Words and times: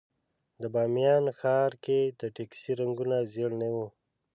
د 0.61 0.63
بامیان 0.73 1.25
ښار 1.39 1.71
کې 1.83 1.99
د 2.19 2.21
ټکسي 2.35 2.71
رنګونه 2.79 3.17
ژېړ 3.31 3.51
نه 3.61 3.67
وو. 3.75 3.87